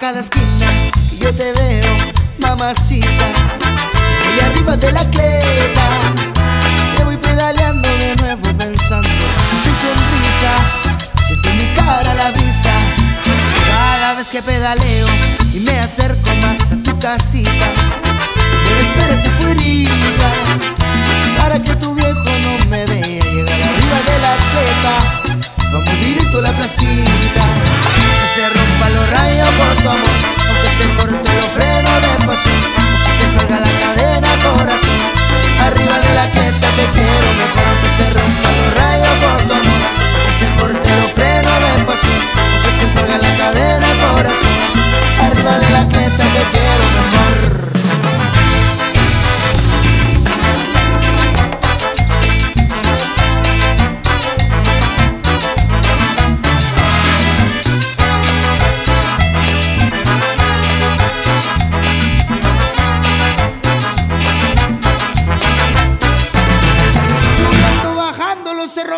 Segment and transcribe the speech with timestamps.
[0.00, 0.66] cada esquina
[1.10, 1.96] que yo te veo,
[2.40, 3.26] mamacita.
[4.24, 5.88] Voy arriba de la cleta,
[6.96, 10.52] te voy pedaleando de nuevo pensando en tu sonrisa.
[11.26, 12.70] Siento en mi cara la brisa
[13.68, 15.08] cada vez que pedaleo
[15.52, 17.72] y me acerco más a tu casita.
[18.64, 19.48] Pero esperes afuera
[21.38, 22.77] para que tu viejo no me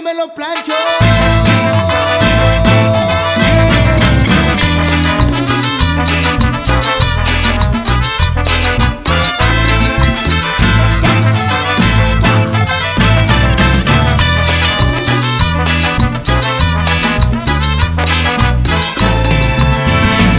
[0.02, 0.72] me los plancho.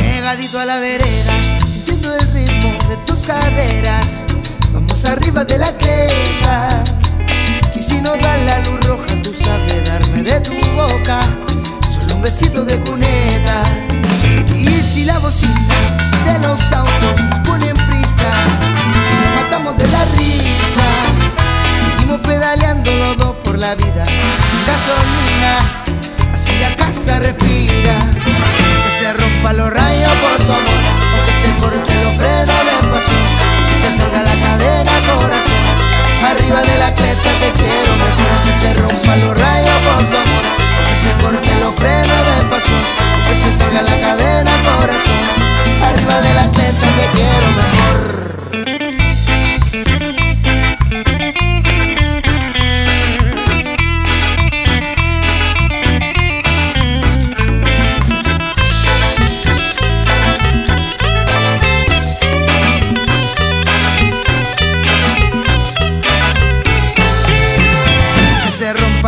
[0.01, 1.33] Pegadito a la vereda,
[1.71, 4.25] sintiendo el ritmo de tus caderas.
[4.71, 6.83] Vamos arriba de la creta.
[7.75, 8.60] Y si no da la
[8.91, 11.21] roja, tú sabes darme de tu boca
[11.93, 13.61] solo un besito de cuneta.
[14.55, 15.77] Y si la bocina
[16.25, 18.31] de los autos pone prisa,
[19.19, 20.87] nos matamos de la risa.
[21.85, 25.53] Seguimos pedaleando los dos por la vida, sin gasolina,
[26.33, 27.97] así la casa respira.
[28.25, 30.80] Que se rompa los rayos por tu amor,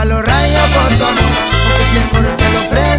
[0.03, 1.25] pa' los rayos por botones,
[1.65, 2.92] aunque si el te lo ofrece.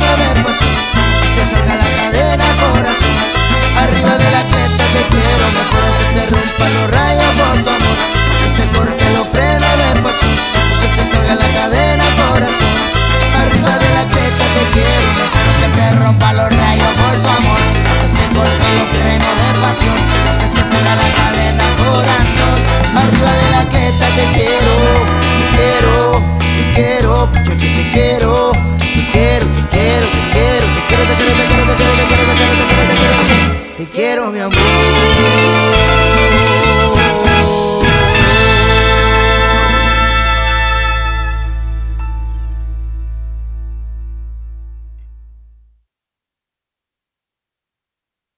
[34.33, 35.64] meu amor.